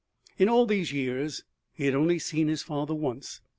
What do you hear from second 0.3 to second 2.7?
In all these years he had only seen his